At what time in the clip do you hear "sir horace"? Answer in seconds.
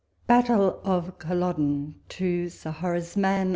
2.49-3.15